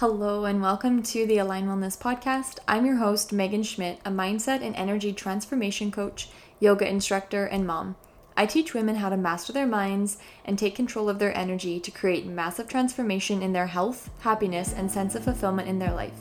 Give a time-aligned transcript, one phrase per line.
[0.00, 2.56] Hello, and welcome to the Align Wellness Podcast.
[2.66, 7.96] I'm your host, Megan Schmidt, a mindset and energy transformation coach, yoga instructor, and mom.
[8.34, 10.16] I teach women how to master their minds
[10.46, 14.90] and take control of their energy to create massive transformation in their health, happiness, and
[14.90, 16.18] sense of fulfillment in their life.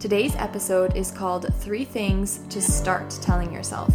[0.00, 3.94] Today's episode is called Three Things to Start Telling Yourself.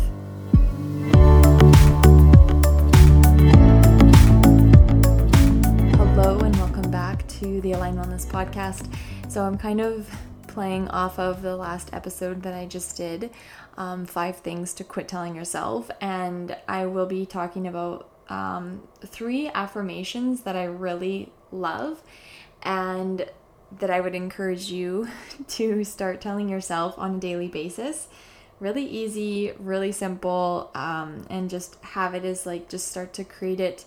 [5.97, 8.91] Hello, and welcome back to the Align Wellness Podcast.
[9.29, 10.09] So I'm kind of
[10.47, 13.29] playing off of the last episode that I just did
[13.77, 15.91] um, five things to quit telling yourself.
[15.99, 22.01] And I will be talking about um, three affirmations that I really love
[22.63, 23.29] and
[23.79, 25.09] that I would encourage you
[25.49, 28.07] to start telling yourself on a daily basis.
[28.61, 33.59] Really easy, really simple, um, and just have it as like just start to create
[33.59, 33.85] it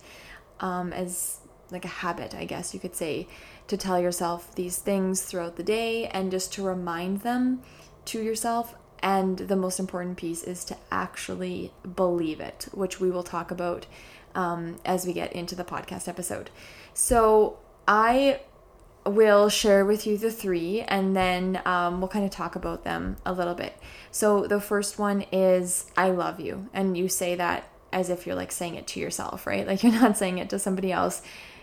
[0.61, 1.39] um, as
[1.73, 3.27] like a habit, I guess you could say
[3.71, 7.63] to tell yourself these things throughout the day and just to remind them
[8.05, 8.75] to yourself.
[9.03, 13.87] And the most important piece is to actually believe it, which we will talk about
[14.35, 16.51] um, as we get into the podcast episode.
[16.93, 18.41] So I
[19.07, 23.17] will share with you the three and then um, we'll kind of talk about them
[23.25, 23.79] a little bit.
[24.11, 26.69] So the first one is I love you.
[26.75, 29.65] And you say that as if you're like saying it to yourself, right?
[29.65, 31.23] Like you're not saying it to somebody else,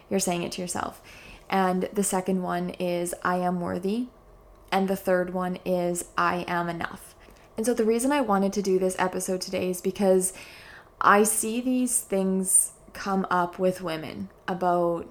[0.10, 1.02] you're saying it to yourself.
[1.50, 4.08] And the second one is I am worthy.
[4.72, 7.16] And the third one is I am enough.
[7.56, 10.34] And so the reason I wanted to do this episode today is because
[11.02, 15.08] I see these things come up with women about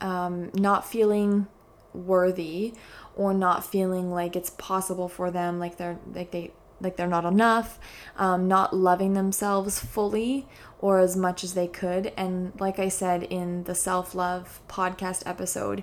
[0.00, 1.46] um, not feeling
[1.92, 2.74] worthy
[3.16, 7.24] or not feeling like it's possible for them, like they're like they like they're not
[7.24, 7.78] enough,
[8.16, 10.46] um, not loving themselves fully
[10.78, 12.12] or as much as they could.
[12.16, 15.82] And like I said in the self love podcast episode,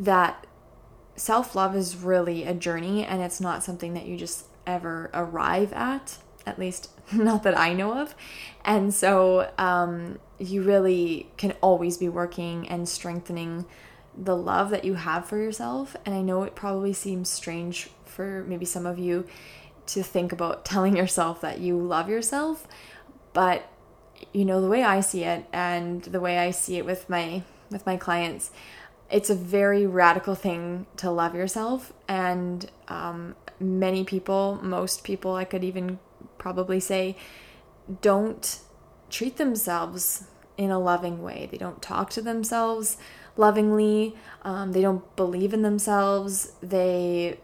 [0.00, 0.46] that
[1.16, 5.72] self love is really a journey and it's not something that you just ever arrive
[5.72, 8.14] at, at least not that I know of.
[8.64, 13.66] And so um, you really can always be working and strengthening
[14.16, 15.96] the love that you have for yourself.
[16.04, 19.26] And I know it probably seems strange for maybe some of you
[19.88, 22.66] to think about telling yourself that you love yourself,
[23.32, 23.68] but
[24.32, 27.42] you know the way I see it and the way I see it with my
[27.70, 28.50] with my clients,
[29.10, 35.44] it's a very radical thing to love yourself and um, many people, most people, I
[35.44, 35.98] could even
[36.38, 37.16] probably say,
[38.00, 38.60] don't
[39.10, 40.24] treat themselves
[40.56, 41.48] in a loving way.
[41.50, 42.96] They don't talk to themselves
[43.36, 44.16] lovingly.
[44.42, 46.52] Um, they don't believe in themselves.
[46.62, 47.38] They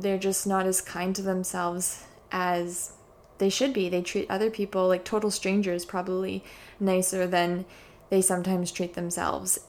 [0.00, 2.92] they're just not as kind to themselves as
[3.38, 3.88] they should be.
[3.88, 6.44] They treat other people like total strangers, probably
[6.78, 7.64] nicer than
[8.10, 9.60] they sometimes treat themselves.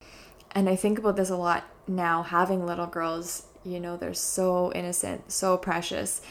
[0.51, 3.45] And I think about this a lot now, having little girls.
[3.63, 6.21] You know, they're so innocent, so precious,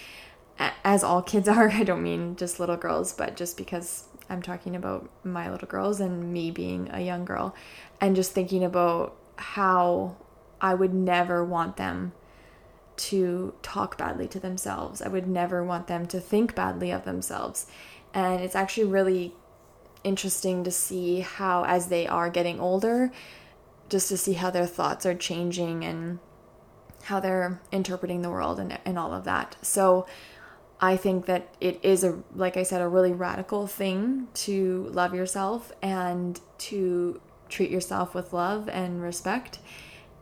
[0.59, 1.71] as all kids are.
[1.71, 6.01] I don't mean just little girls, but just because I'm talking about my little girls
[6.01, 7.55] and me being a young girl,
[8.01, 10.17] and just thinking about how
[10.61, 12.13] I would never want them
[12.99, 15.01] to talk badly to themselves.
[15.01, 17.67] I would never want them to think badly of themselves.
[18.13, 19.35] And it's actually really
[20.05, 23.11] interesting to see how, as they are getting older,
[23.89, 26.19] just to see how their thoughts are changing and
[27.05, 29.57] how they're interpreting the world and, and all of that.
[29.63, 30.07] So
[30.81, 35.15] I think that it is a, like I said, a really radical thing to love
[35.15, 39.59] yourself and to treat yourself with love and respect.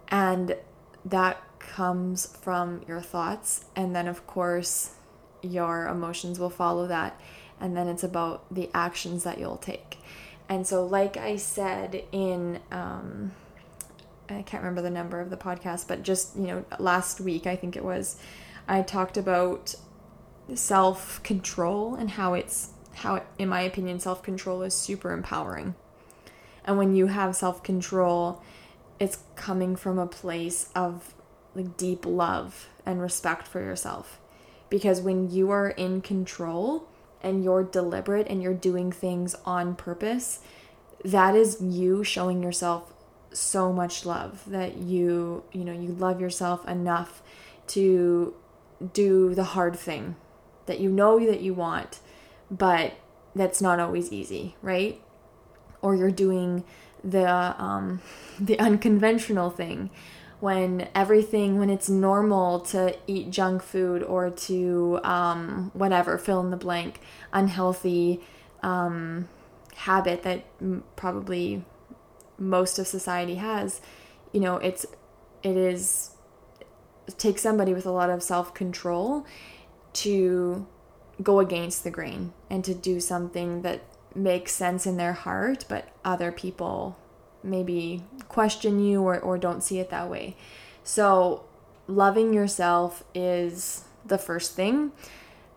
[0.08, 0.56] And
[1.04, 4.92] that comes from your thoughts and then of course
[5.42, 7.20] your emotions will follow that
[7.60, 9.98] and then it's about the actions that you'll take.
[10.48, 13.32] And so like i said in um,
[14.28, 17.56] i can't remember the number of the podcast but just you know last week i
[17.56, 18.16] think it was
[18.68, 19.74] i talked about
[20.54, 25.74] self control and how it's how in my opinion self control is super empowering.
[26.64, 28.42] And when you have self control
[28.98, 31.12] it's coming from a place of
[31.56, 34.20] like deep love and respect for yourself.
[34.68, 36.88] Because when you are in control
[37.22, 40.40] and you're deliberate and you're doing things on purpose,
[41.04, 42.92] that is you showing yourself
[43.32, 47.22] so much love that you, you know, you love yourself enough
[47.68, 48.34] to
[48.92, 50.16] do the hard thing
[50.66, 52.00] that you know that you want,
[52.50, 52.94] but
[53.34, 55.00] that's not always easy, right?
[55.80, 56.64] Or you're doing
[57.04, 57.30] the
[57.62, 58.00] um
[58.40, 59.90] the unconventional thing
[60.40, 66.50] when everything when it's normal to eat junk food or to um, whatever fill in
[66.50, 67.00] the blank
[67.32, 68.20] unhealthy
[68.62, 69.28] um,
[69.74, 71.64] habit that m- probably
[72.38, 73.80] most of society has
[74.32, 74.84] you know it's
[75.42, 76.10] it is
[77.18, 79.24] take somebody with a lot of self-control
[79.92, 80.66] to
[81.22, 83.80] go against the grain and to do something that
[84.14, 86.96] makes sense in their heart but other people
[87.46, 90.36] maybe question you or, or don't see it that way
[90.84, 91.44] so
[91.88, 94.92] loving yourself is the first thing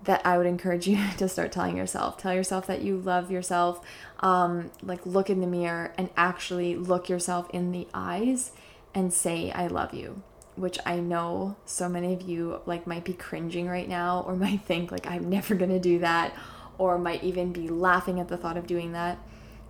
[0.04, 2.18] that I would encourage you to start telling yourself.
[2.18, 3.86] Tell yourself that you love yourself.
[4.22, 8.52] Um, like look in the mirror and actually look yourself in the eyes
[8.94, 10.22] and say I love you.
[10.56, 14.62] Which I know so many of you like might be cringing right now or might
[14.62, 16.34] think like I'm never gonna do that
[16.78, 19.20] or might even be laughing at the thought of doing that.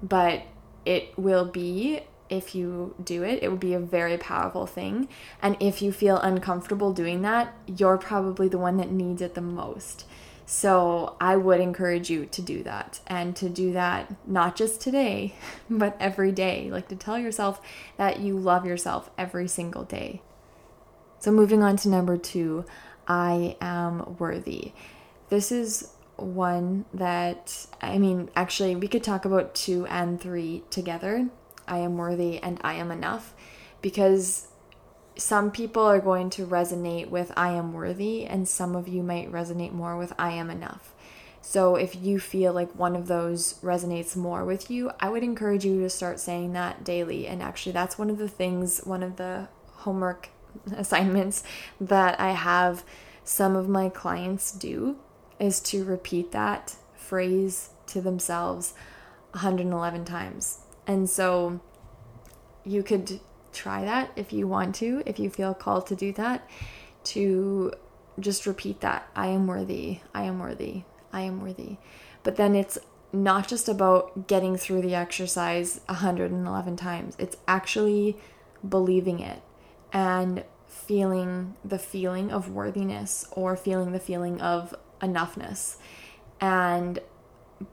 [0.01, 0.44] But
[0.86, 5.08] it will be if you do it, it would be a very powerful thing.
[5.42, 9.42] And if you feel uncomfortable doing that, you're probably the one that needs it the
[9.42, 10.06] most.
[10.46, 15.36] So I would encourage you to do that and to do that not just today,
[15.70, 16.70] but every day.
[16.72, 17.62] Like to tell yourself
[17.98, 20.22] that you love yourself every single day.
[21.20, 22.66] So moving on to number two,
[23.08, 24.72] I am worthy.
[25.30, 31.30] This is one that, I mean, actually, we could talk about two and three together.
[31.69, 33.33] I am worthy and I am enough
[33.81, 34.50] because
[35.19, 39.31] some people are going to resonate with I am worthy, and some of you might
[39.31, 40.94] resonate more with I am enough.
[41.42, 45.66] So, if you feel like one of those resonates more with you, I would encourage
[45.66, 47.27] you to start saying that daily.
[47.27, 50.30] And actually, that's one of the things, one of the homework
[50.75, 51.44] assignments
[51.80, 52.83] that I have
[53.24, 54.98] some of my clients do
[55.39, 58.74] is to repeat that phrase to themselves
[59.31, 60.60] 111 times.
[60.89, 61.59] And so,
[62.65, 63.19] you could
[63.53, 66.50] try that if you want to, if you feel called to do that,
[67.03, 67.74] to
[68.19, 71.77] just repeat that I am worthy, I am worthy, I am worthy.
[72.24, 72.80] But then it's
[73.13, 78.18] not just about getting through the exercise 111 times, it's actually
[78.68, 79.44] believing it
[79.94, 85.77] and feeling the feeling of worthiness or feeling the feeling of enoughness
[86.41, 87.00] and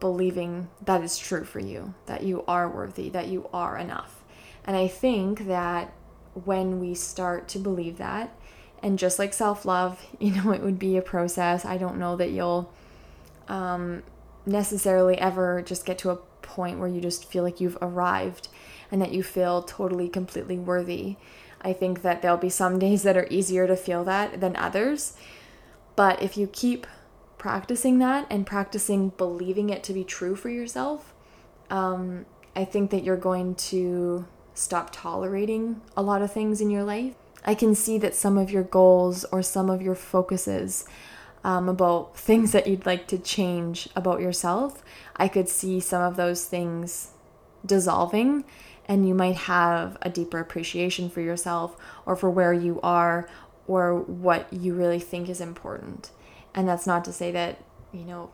[0.00, 4.24] believing that is true for you, that you are worthy, that you are enough.
[4.64, 5.92] And I think that
[6.44, 8.36] when we start to believe that,
[8.82, 11.64] and just like self love, you know, it would be a process.
[11.64, 12.72] I don't know that you'll
[13.48, 14.02] um,
[14.44, 18.48] necessarily ever just get to a point where you just feel like you've arrived
[18.90, 21.16] and that you feel totally, completely worthy.
[21.60, 25.16] I think that there'll be some days that are easier to feel that than others.
[25.96, 26.86] But if you keep
[27.38, 31.14] practicing that and practicing believing it to be true for yourself,
[31.70, 36.84] um, I think that you're going to stop tolerating a lot of things in your
[36.84, 37.14] life.
[37.44, 40.84] I can see that some of your goals or some of your focuses
[41.44, 44.82] um, about things that you'd like to change about yourself,
[45.16, 47.12] I could see some of those things
[47.64, 48.44] dissolving
[48.86, 53.28] and you might have a deeper appreciation for yourself or for where you are
[53.66, 56.10] or what you really think is important.
[56.56, 57.62] And that's not to say that,
[57.92, 58.30] you know,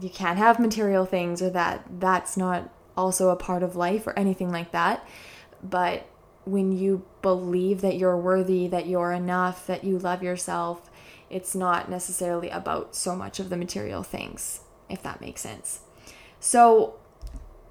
[0.00, 4.16] you can't have material things or that that's not also a part of life or
[4.18, 5.06] anything like that.
[5.62, 6.06] But
[6.44, 10.90] when you believe that you're worthy, that you're enough, that you love yourself,
[11.30, 14.60] it's not necessarily about so much of the material things,
[14.90, 15.80] if that makes sense.
[16.38, 16.96] So,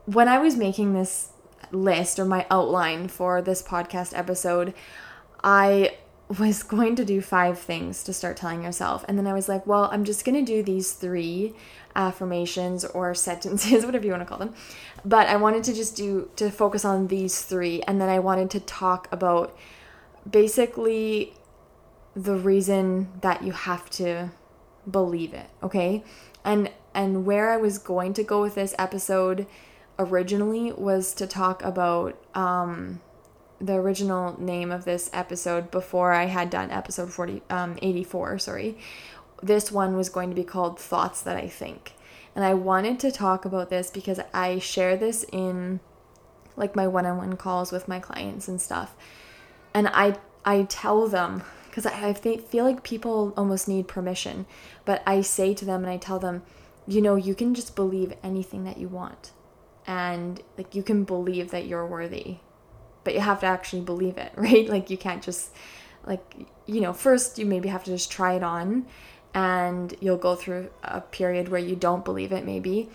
[0.05, 1.29] when I was making this
[1.71, 4.73] list or my outline for this podcast episode,
[5.43, 5.95] I
[6.39, 9.03] was going to do five things to start telling yourself.
[9.07, 11.53] And then I was like, well, I'm just going to do these three
[11.95, 14.53] affirmations or sentences, whatever you want to call them.
[15.03, 18.49] But I wanted to just do to focus on these three and then I wanted
[18.51, 19.57] to talk about
[20.29, 21.33] basically
[22.15, 24.31] the reason that you have to
[24.89, 26.03] believe it, okay?
[26.43, 29.47] And and where I was going to go with this episode
[29.97, 32.99] originally was to talk about um
[33.61, 38.77] the original name of this episode before I had done episode 40 um 84, sorry,
[39.41, 41.93] this one was going to be called Thoughts That I Think.
[42.35, 45.79] And I wanted to talk about this because I share this in
[46.55, 48.95] like my one-on-one calls with my clients and stuff.
[49.73, 54.45] And I I tell them because I, I feel like people almost need permission,
[54.85, 56.43] but I say to them and I tell them,
[56.85, 59.31] you know, you can just believe anything that you want.
[59.87, 62.37] And like you can believe that you're worthy.
[63.03, 64.67] But you have to actually believe it, right?
[64.67, 65.51] Like you can't just
[66.05, 68.85] like you know, first you maybe have to just try it on
[69.33, 72.89] and you'll go through a period where you don't believe it, maybe.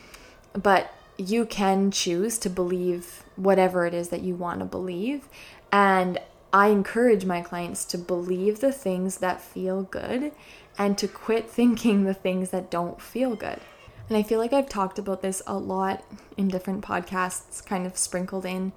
[0.52, 5.28] But you can choose to believe whatever it is that you want to believe.
[5.72, 6.18] And
[6.52, 10.32] I encourage my clients to believe the things that feel good
[10.78, 13.60] and to quit thinking the things that don't feel good.
[14.08, 16.04] And I feel like I've talked about this a lot
[16.36, 18.72] in different podcasts, kind of sprinkled in,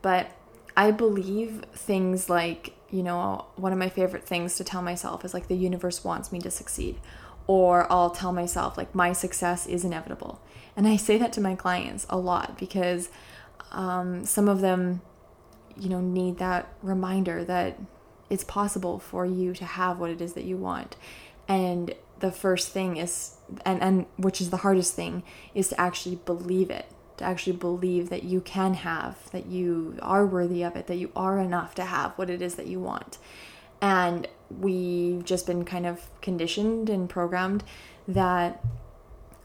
[0.00, 0.32] but
[0.76, 5.32] I believe things like you know, one of my favorite things to tell myself is
[5.32, 7.00] like the universe wants me to succeed.
[7.46, 10.40] Or I'll tell myself like my success is inevitable.
[10.76, 13.08] And I say that to my clients a lot because
[13.72, 15.00] um, some of them,
[15.76, 17.80] you know, need that reminder that
[18.28, 20.96] it's possible for you to have what it is that you want.
[21.48, 25.22] And the first thing is, and, and which is the hardest thing,
[25.54, 26.86] is to actually believe it
[27.22, 31.10] to actually believe that you can have, that you are worthy of it, that you
[31.16, 33.18] are enough to have what it is that you want.
[33.80, 37.64] And we've just been kind of conditioned and programmed
[38.06, 38.62] that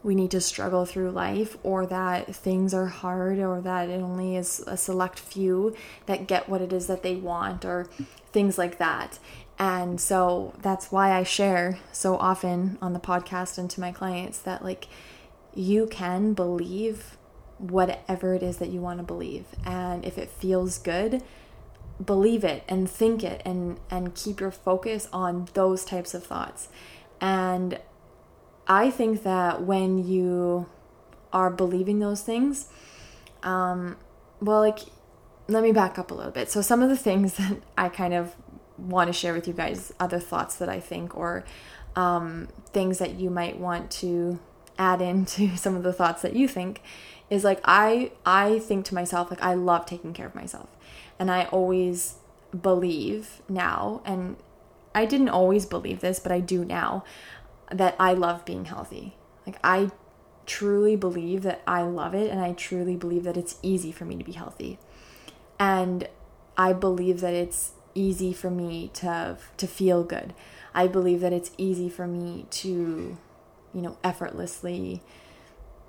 [0.02, 4.36] we need to struggle through life or that things are hard or that it only
[4.36, 5.74] is a select few
[6.06, 7.88] that get what it is that they want or
[8.32, 9.18] things like that.
[9.58, 14.38] And so that's why I share so often on the podcast and to my clients
[14.40, 14.86] that like
[15.54, 17.17] you can believe
[17.58, 19.46] whatever it is that you want to believe.
[19.64, 21.22] And if it feels good,
[22.04, 26.68] believe it and think it and and keep your focus on those types of thoughts.
[27.20, 27.80] And
[28.66, 30.66] I think that when you
[31.32, 32.68] are believing those things,
[33.42, 33.96] um,
[34.40, 34.80] well, like,
[35.48, 36.50] let me back up a little bit.
[36.50, 38.34] So, some of the things that I kind of
[38.76, 41.44] want to share with you guys, other thoughts that I think, or
[41.96, 44.38] um, things that you might want to
[44.78, 46.82] add into some of the thoughts that you think,
[47.30, 50.68] is like I I think to myself like I love taking care of myself.
[51.18, 52.16] And I always
[52.58, 54.36] believe now and
[54.94, 57.04] I didn't always believe this, but I do now
[57.70, 59.16] that I love being healthy.
[59.46, 59.90] Like I
[60.46, 64.16] truly believe that I love it and I truly believe that it's easy for me
[64.16, 64.78] to be healthy.
[65.58, 66.08] And
[66.56, 70.34] I believe that it's easy for me to to feel good.
[70.74, 73.18] I believe that it's easy for me to
[73.74, 75.02] you know effortlessly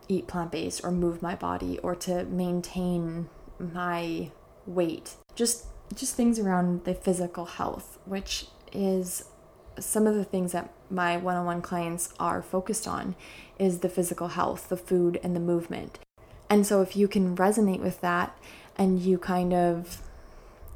[0.07, 4.31] eat plant based or move my body or to maintain my
[4.65, 5.15] weight.
[5.35, 9.25] Just just things around the physical health, which is
[9.79, 13.15] some of the things that my one-on-one clients are focused on
[13.57, 15.99] is the physical health, the food and the movement.
[16.49, 18.37] And so if you can resonate with that
[18.77, 20.01] and you kind of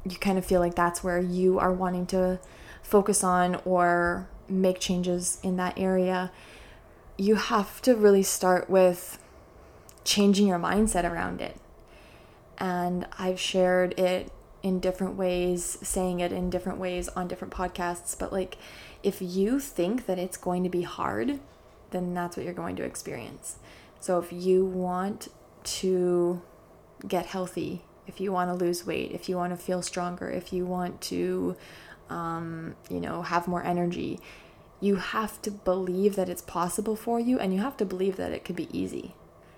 [0.04, 2.38] you kind of feel like that's where you are wanting to
[2.82, 6.30] focus on or make changes in that area,
[7.16, 9.18] you have to really start with
[10.04, 11.56] changing your mindset around it.
[12.58, 14.30] And I've shared it
[14.62, 18.18] in different ways, saying it in different ways on different podcasts.
[18.18, 18.56] But like,
[19.02, 21.40] if you think that it's going to be hard,
[21.90, 23.56] then that's what you're going to experience.
[24.00, 25.28] So if you want
[25.64, 26.42] to
[27.06, 30.52] get healthy, if you want to lose weight, if you want to feel stronger, if
[30.52, 31.56] you want to,
[32.10, 34.20] um, you know, have more energy,
[34.84, 38.32] you have to believe that it's possible for you and you have to believe that
[38.32, 39.14] it could be easy.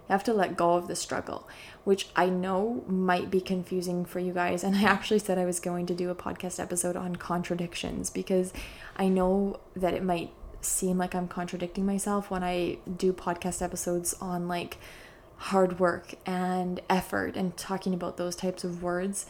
[0.09, 1.49] You have to let go of the struggle,
[1.83, 4.63] which I know might be confusing for you guys.
[4.63, 8.53] And I actually said I was going to do a podcast episode on contradictions because
[8.97, 14.15] I know that it might seem like I'm contradicting myself when I do podcast episodes
[14.21, 14.79] on like
[15.39, 19.27] hard work and effort and talking about those types of words.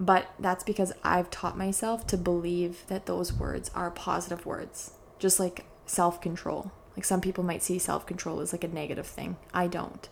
[0.00, 5.40] But that's because I've taught myself to believe that those words are positive words, just
[5.40, 6.72] like self control.
[6.96, 9.36] Like some people might see self control as like a negative thing.
[9.52, 10.08] I don't.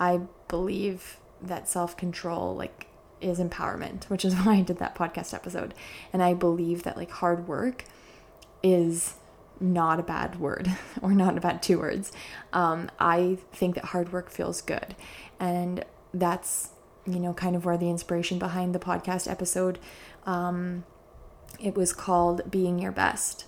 [0.00, 2.86] I believe that self control like
[3.20, 5.74] is empowerment, which is why I did that podcast episode.
[6.12, 7.84] And I believe that like hard work
[8.62, 9.14] is
[9.60, 10.70] not a bad word
[11.02, 12.12] or not a bad two words.
[12.52, 14.94] Um, I think that hard work feels good.
[15.40, 16.70] And that's,
[17.06, 19.78] you know, kind of where the inspiration behind the podcast episode.
[20.26, 20.84] Um,
[21.60, 23.46] it was called Being Your Best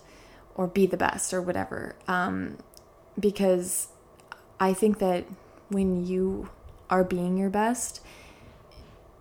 [0.55, 1.95] or Be the Best or whatever.
[2.07, 2.57] Um,
[3.19, 3.87] because
[4.59, 5.25] I think that
[5.69, 6.49] when you
[6.89, 8.01] are being your best,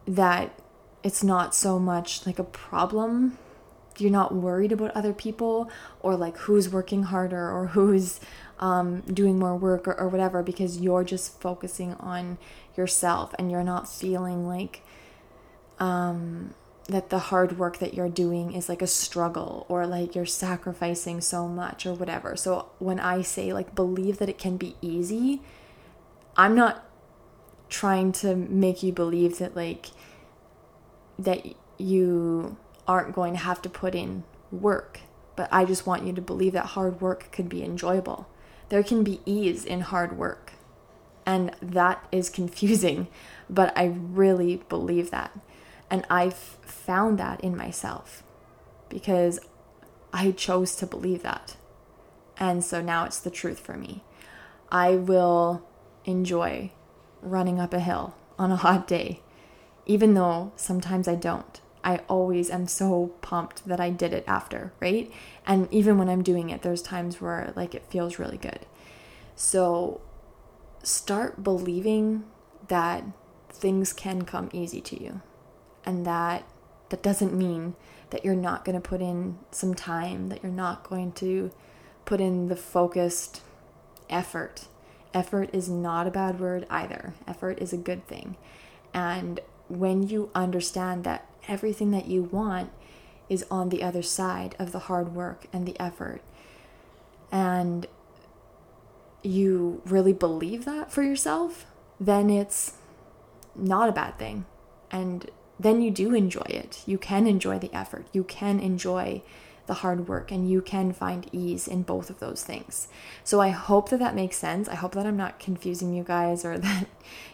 [0.07, 0.59] that
[1.03, 3.39] it's not so much like a problem.
[3.99, 5.71] You're not worried about other people
[6.01, 8.21] or like who's working harder or who's
[8.59, 12.39] um, doing more work or, or whatever because you're just focusing on
[12.77, 14.83] yourself and you're not feeling like
[15.79, 16.55] um,
[16.91, 21.21] that the hard work that you're doing is like a struggle or like you're sacrificing
[21.21, 22.37] so much or whatever.
[22.37, 25.41] So when I say like believe that it can be easy,
[26.37, 26.85] I'm not
[27.69, 29.91] trying to make you believe that like
[31.19, 31.47] that
[31.79, 32.57] you
[32.89, 35.01] aren't going to have to put in work,
[35.37, 38.29] but I just want you to believe that hard work could be enjoyable.
[38.69, 40.53] There can be ease in hard work.
[41.25, 43.07] And that is confusing,
[43.49, 45.39] but I really believe that.
[45.91, 48.23] And I've found that in myself
[48.89, 49.41] because
[50.13, 51.57] I chose to believe that.
[52.37, 54.03] And so now it's the truth for me.
[54.71, 55.63] I will
[56.05, 56.71] enjoy
[57.21, 59.21] running up a hill on a hot day,
[59.85, 61.61] even though sometimes I don't.
[61.83, 65.11] I always am so pumped that I did it after, right?
[65.47, 68.61] And even when I'm doing it, there's times where like it feels really good.
[69.35, 70.01] So
[70.83, 72.25] start believing
[72.69, 73.05] that
[73.49, 75.21] things can come easy to you
[75.85, 76.45] and that
[76.91, 77.75] that doesn't mean
[78.11, 81.51] that you're not going to put in some time, that you're not going to
[82.05, 83.41] put in the focused
[84.09, 84.67] effort.
[85.15, 87.15] Effort is not a bad word either.
[87.27, 88.37] Effort is a good thing.
[88.93, 92.71] And when you understand that everything that you want
[93.29, 96.21] is on the other side of the hard work and the effort,
[97.31, 97.87] and
[99.23, 101.67] you really believe that for yourself,
[102.01, 102.75] then it's
[103.55, 104.47] not a bad thing.
[104.91, 106.83] And then you do enjoy it.
[106.87, 108.07] You can enjoy the effort.
[108.13, 109.23] You can enjoy
[109.67, 112.89] the hard work and you can find ease in both of those things.
[113.25, 114.69] So I hope that that makes sense.
[114.69, 116.87] I hope that I'm not confusing you guys or that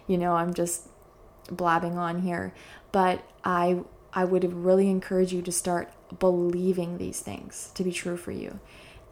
[0.09, 0.88] you know, I'm just
[1.50, 2.52] blabbing on here,
[2.90, 3.80] but I
[4.12, 8.59] I would really encourage you to start believing these things to be true for you.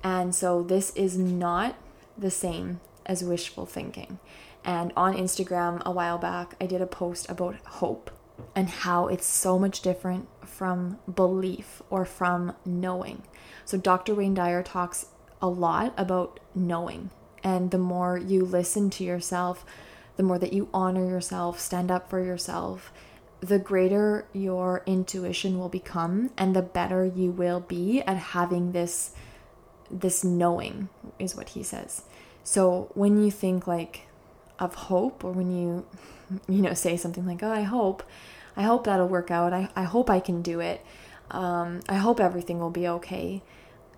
[0.02, 1.76] And so this is not
[2.18, 4.18] the same as wishful thinking.
[4.64, 8.10] And on Instagram a while back, I did a post about hope
[8.54, 13.22] and how it's so much different from belief or from knowing.
[13.64, 14.14] So, Dr.
[14.14, 15.06] Wayne Dyer talks
[15.40, 17.10] a lot about knowing.
[17.42, 19.64] And the more you listen to yourself,
[20.16, 22.92] the more that you honor yourself, stand up for yourself,
[23.40, 29.10] the greater your intuition will become and the better you will be at having this
[29.90, 30.88] this knowing
[31.18, 32.02] is what he says.
[32.42, 34.06] So when you think like
[34.58, 35.84] of hope or when you
[36.48, 38.02] you know say something like oh i hope
[38.56, 39.52] i hope that'll work out.
[39.52, 40.84] I, I hope i can do it.
[41.30, 43.42] Um, i hope everything will be okay.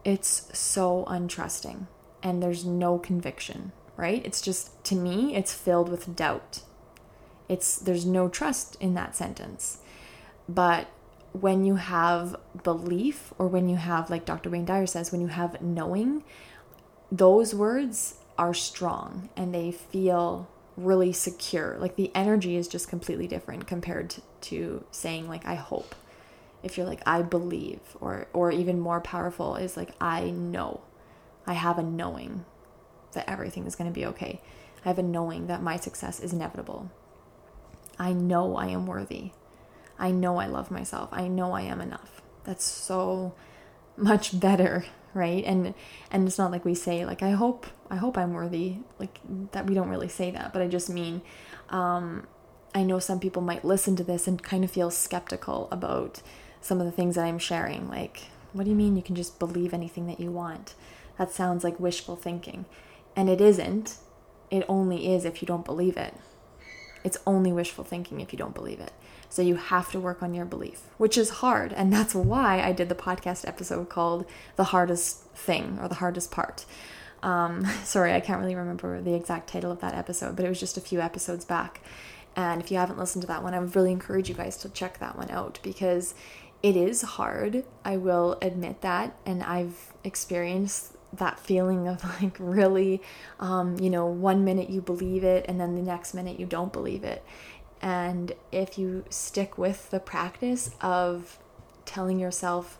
[0.04, 1.86] It's so untrusting
[2.22, 4.24] and there's no conviction right?
[4.24, 6.60] It's just to me it's filled with doubt.
[7.48, 9.78] It's there's no trust in that sentence.
[10.48, 10.88] But
[11.32, 15.26] when you have belief or when you have like dr wayne dyer says when you
[15.26, 16.24] have knowing
[17.12, 21.76] those words are strong and they feel really secure.
[21.78, 25.94] Like the energy is just completely different compared to, to saying like I hope.
[26.62, 30.82] If you're like I believe or or even more powerful is like I know.
[31.46, 32.44] I have a knowing
[33.12, 34.40] that everything is going to be okay.
[34.84, 36.90] I have a knowing that my success is inevitable.
[37.98, 39.30] I know I am worthy.
[39.98, 41.08] I know I love myself.
[41.12, 42.20] I know I am enough.
[42.44, 43.34] That's so
[43.96, 44.84] much better
[45.16, 45.44] right?
[45.44, 45.74] And
[46.10, 49.18] and it's not like we say like i hope i hope i'm worthy like
[49.52, 51.22] that we don't really say that but i just mean
[51.70, 52.26] um
[52.74, 56.22] i know some people might listen to this and kind of feel skeptical about
[56.60, 58.24] some of the things that i'm sharing like
[58.56, 60.74] what do you mean you can just believe anything that you want?
[61.18, 62.64] That sounds like wishful thinking.
[63.14, 63.98] And it isn't.
[64.50, 66.14] It only is if you don't believe it
[67.06, 68.92] it's only wishful thinking if you don't believe it
[69.28, 71.72] so you have to work on your belief, which is hard.
[71.72, 74.24] And that's why I did the podcast episode called
[74.56, 76.64] The Hardest Thing or The Hardest Part.
[77.22, 80.60] Um, sorry, I can't really remember the exact title of that episode, but it was
[80.60, 81.80] just a few episodes back.
[82.34, 84.68] And if you haven't listened to that one, I would really encourage you guys to
[84.68, 86.14] check that one out because
[86.62, 87.64] it is hard.
[87.84, 89.18] I will admit that.
[89.24, 93.02] And I've experienced that feeling of like really,
[93.40, 96.72] um, you know, one minute you believe it and then the next minute you don't
[96.72, 97.24] believe it.
[97.82, 101.38] And if you stick with the practice of
[101.84, 102.78] telling yourself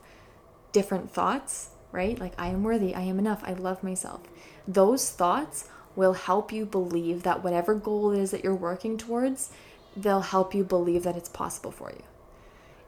[0.73, 2.19] different thoughts, right?
[2.19, 4.21] Like, I am worthy, I am enough, I love myself.
[4.67, 9.51] Those thoughts will help you believe that whatever goal it is that you're working towards,
[9.97, 12.03] they'll help you believe that it's possible for you.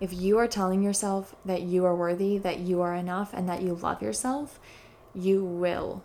[0.00, 3.62] If you are telling yourself that you are worthy, that you are enough, and that
[3.62, 4.60] you love yourself,
[5.18, 6.02] you will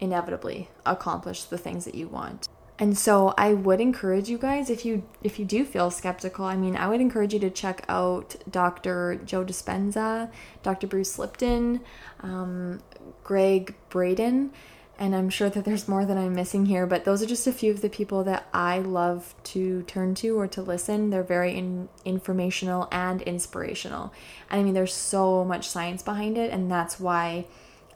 [0.00, 2.48] inevitably accomplish the things that you want.
[2.80, 6.56] And so I would encourage you guys if you if you do feel skeptical, I
[6.56, 9.20] mean, I would encourage you to check out Dr.
[9.24, 10.30] Joe Dispenza,
[10.62, 10.86] Dr.
[10.86, 11.80] Bruce Lipton,
[12.20, 12.80] um,
[13.24, 14.52] Gregg Braden,
[14.96, 17.52] and I'm sure that there's more that I'm missing here, but those are just a
[17.52, 21.10] few of the people that I love to turn to or to listen.
[21.10, 24.12] They're very in, informational and inspirational.
[24.50, 27.46] And I mean, there's so much science behind it, and that's why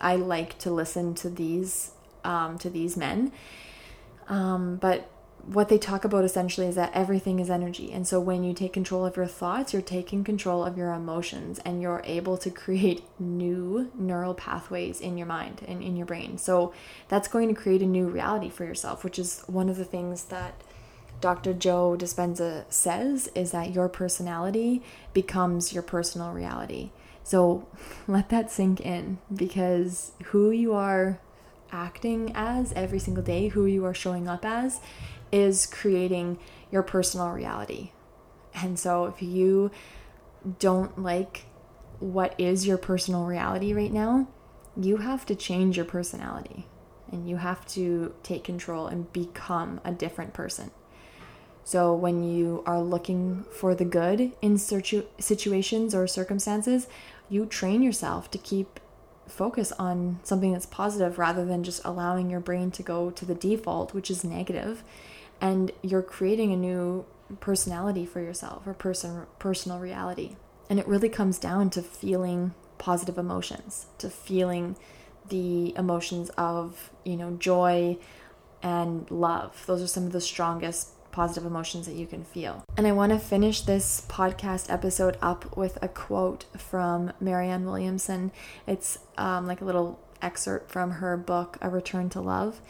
[0.02, 1.92] I like to listen to these
[2.24, 3.32] um, to these men
[4.28, 5.08] um, but
[5.44, 7.90] what they talk about essentially is that everything is energy.
[7.92, 11.58] And so when you take control of your thoughts, you're taking control of your emotions
[11.64, 16.38] and you're able to create new neural pathways in your mind and in your brain.
[16.38, 16.72] So
[17.08, 20.24] that's going to create a new reality for yourself, which is one of the things
[20.24, 20.54] that
[21.20, 21.52] Dr.
[21.52, 26.90] Joe Dispenza says is that your personality becomes your personal reality.
[27.22, 27.66] So
[28.08, 31.20] let that sink in because who you are
[31.70, 34.80] acting as every single day, who you are showing up as,
[35.30, 36.38] is creating
[36.70, 37.92] your personal reality.
[38.54, 39.70] And so if you
[40.58, 41.46] don't like
[42.00, 44.28] what is your personal reality right now,
[44.76, 46.66] you have to change your personality
[47.10, 50.70] and you have to take control and become a different person.
[51.64, 56.88] So, when you are looking for the good in situ- situations or circumstances,
[57.32, 58.78] you train yourself to keep
[59.26, 63.34] focus on something that's positive rather than just allowing your brain to go to the
[63.34, 64.84] default, which is negative,
[65.40, 67.06] and you're creating a new
[67.40, 70.36] personality for yourself or person personal reality.
[70.68, 74.76] And it really comes down to feeling positive emotions, to feeling
[75.28, 77.96] the emotions of, you know, joy
[78.62, 79.64] and love.
[79.66, 82.64] Those are some of the strongest positive emotions that you can feel.
[82.76, 88.32] And I want to finish this podcast episode up with a quote from Marianne Williamson.
[88.66, 92.60] It's um, like a little excerpt from her book, A Return to Love.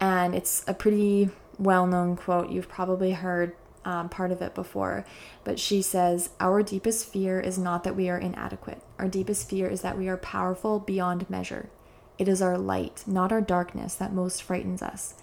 [0.00, 2.50] And it's a pretty well known quote.
[2.50, 3.54] You've probably heard
[3.86, 5.06] um, part of it before.
[5.44, 8.82] But she says, Our deepest fear is not that we are inadequate.
[8.98, 11.70] Our deepest fear is that we are powerful beyond measure.
[12.18, 15.14] It is our light, not our darkness, that most frightens us.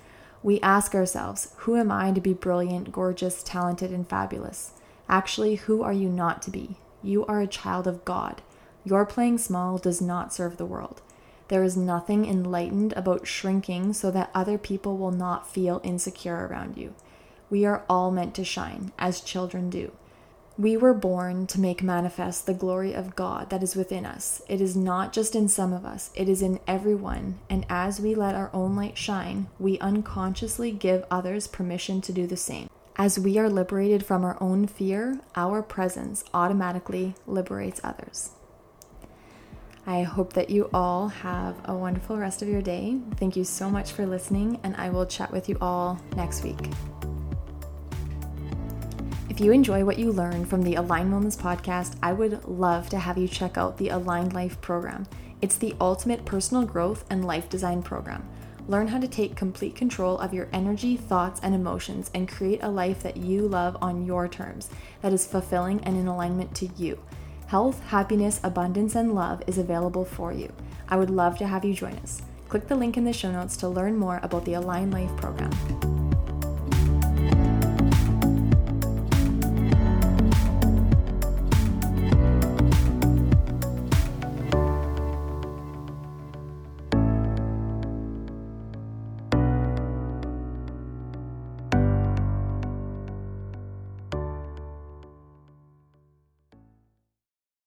[0.44, 4.74] We ask ourselves, Who am I to be brilliant, gorgeous, talented, and fabulous?
[5.08, 6.76] Actually, who are you not to be?
[7.02, 8.42] You are a child of God.
[8.84, 11.02] Your playing small does not serve the world.
[11.48, 16.78] There is nothing enlightened about shrinking so that other people will not feel insecure around
[16.78, 16.94] you.
[17.50, 19.92] We are all meant to shine, as children do.
[20.58, 24.44] We were born to make manifest the glory of God that is within us.
[24.48, 27.40] It is not just in some of us, it is in everyone.
[27.50, 32.28] And as we let our own light shine, we unconsciously give others permission to do
[32.28, 32.70] the same.
[32.96, 38.30] As we are liberated from our own fear, our presence automatically liberates others.
[39.88, 43.00] I hope that you all have a wonderful rest of your day.
[43.18, 46.70] Thank you so much for listening, and I will chat with you all next week.
[49.34, 53.00] If you enjoy what you learn from the Align Wellness podcast, I would love to
[53.00, 55.08] have you check out the Aligned Life program.
[55.42, 58.30] It's the ultimate personal growth and life design program.
[58.68, 62.70] Learn how to take complete control of your energy, thoughts, and emotions and create a
[62.70, 64.70] life that you love on your terms,
[65.02, 67.00] that is fulfilling and in alignment to you.
[67.48, 70.54] Health, happiness, abundance, and love is available for you.
[70.88, 72.22] I would love to have you join us.
[72.50, 75.93] Click the link in the show notes to learn more about the Align Life program.